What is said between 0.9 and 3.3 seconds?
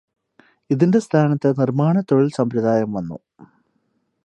സ്ഥാനത്തു് നിർമാണത്തൊഴിൽ സമ്പ്രദായം വന്നു.